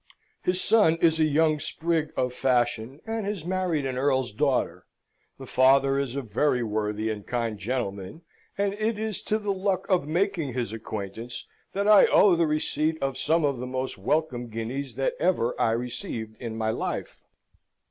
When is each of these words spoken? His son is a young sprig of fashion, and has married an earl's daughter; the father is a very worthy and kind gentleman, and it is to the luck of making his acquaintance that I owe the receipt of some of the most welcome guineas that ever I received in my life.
His 0.41 0.59
son 0.59 0.95
is 0.95 1.19
a 1.19 1.25
young 1.25 1.59
sprig 1.59 2.11
of 2.17 2.33
fashion, 2.33 3.01
and 3.05 3.23
has 3.23 3.45
married 3.45 3.85
an 3.85 3.99
earl's 3.99 4.33
daughter; 4.33 4.87
the 5.37 5.45
father 5.45 5.99
is 5.99 6.15
a 6.15 6.23
very 6.23 6.63
worthy 6.63 7.11
and 7.11 7.23
kind 7.27 7.59
gentleman, 7.59 8.23
and 8.57 8.73
it 8.73 8.97
is 8.97 9.21
to 9.21 9.37
the 9.37 9.53
luck 9.53 9.85
of 9.89 10.07
making 10.07 10.53
his 10.53 10.73
acquaintance 10.73 11.45
that 11.73 11.87
I 11.87 12.07
owe 12.07 12.35
the 12.35 12.47
receipt 12.47 12.97
of 12.99 13.15
some 13.15 13.45
of 13.45 13.59
the 13.59 13.67
most 13.67 13.99
welcome 13.99 14.47
guineas 14.47 14.95
that 14.95 15.13
ever 15.19 15.53
I 15.61 15.69
received 15.73 16.35
in 16.41 16.57
my 16.57 16.71
life. 16.71 17.19